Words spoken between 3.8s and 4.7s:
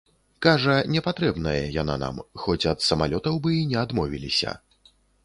адмовіліся.